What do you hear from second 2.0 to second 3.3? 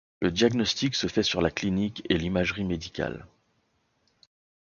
et l'imagerie médicale.